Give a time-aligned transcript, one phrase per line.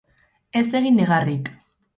[0.61, 1.55] Ez egin negarrik.